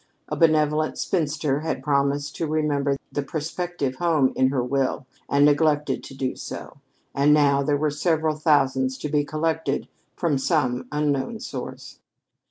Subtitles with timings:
[0.29, 6.03] A benevolent spinster had promised to remember the prospective home in her will and neglected
[6.05, 6.79] to do so
[7.13, 11.99] and now there were several thousands to be collected from some unknown source.